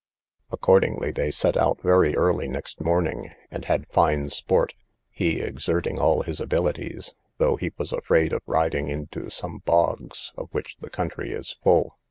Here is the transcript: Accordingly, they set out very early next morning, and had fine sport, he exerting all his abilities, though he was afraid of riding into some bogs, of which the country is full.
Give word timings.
Accordingly, 0.51 1.11
they 1.11 1.29
set 1.29 1.55
out 1.55 1.79
very 1.83 2.15
early 2.15 2.47
next 2.47 2.81
morning, 2.83 3.29
and 3.51 3.65
had 3.65 3.87
fine 3.91 4.29
sport, 4.31 4.73
he 5.11 5.39
exerting 5.39 5.99
all 5.99 6.23
his 6.23 6.41
abilities, 6.41 7.13
though 7.37 7.55
he 7.55 7.71
was 7.77 7.91
afraid 7.91 8.33
of 8.33 8.41
riding 8.47 8.87
into 8.87 9.29
some 9.29 9.59
bogs, 9.59 10.33
of 10.35 10.49
which 10.53 10.77
the 10.79 10.89
country 10.89 11.31
is 11.31 11.55
full. 11.63 11.99